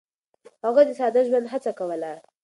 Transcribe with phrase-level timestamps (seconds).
[0.65, 2.11] هغه د ساده ژوند هڅه کوله.